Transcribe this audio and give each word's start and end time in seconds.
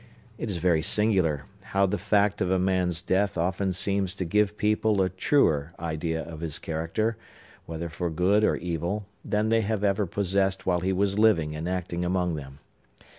It 0.39 0.49
is 0.49 0.57
very 0.57 0.81
singular, 0.81 1.43
how 1.61 1.85
the 1.85 1.99
fact 1.99 2.41
of 2.41 2.49
a 2.49 2.57
man's 2.57 3.03
death 3.03 3.37
often 3.37 3.71
seems 3.71 4.15
to 4.15 4.25
give 4.25 4.57
people 4.57 4.99
a 4.99 5.09
truer 5.09 5.73
idea 5.79 6.23
of 6.23 6.39
his 6.39 6.57
character, 6.57 7.17
whether 7.67 7.87
for 7.87 8.09
good 8.09 8.43
or 8.43 8.55
evil, 8.55 9.05
than 9.23 9.49
they 9.49 9.61
have 9.61 9.83
ever 9.83 10.07
possessed 10.07 10.65
while 10.65 10.79
he 10.79 10.91
was 10.91 11.19
living 11.19 11.55
and 11.55 11.69
acting 11.69 12.03
among 12.03 12.33
them. 12.33 12.57